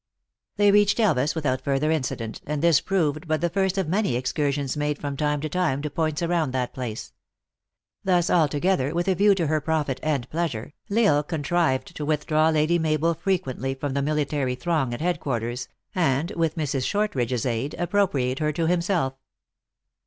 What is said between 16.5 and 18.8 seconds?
Mrs. Shortridge s aid, appropriate her to